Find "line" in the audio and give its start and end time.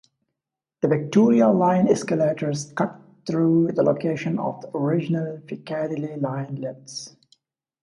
1.49-1.87, 6.15-6.55